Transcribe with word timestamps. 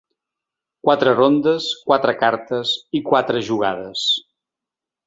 Quatre 0.87 1.13
rondes, 1.17 1.67
quatre 1.91 2.17
cartes 2.25 2.73
i 3.01 3.05
quatre 3.13 3.47
jugades. 3.53 4.11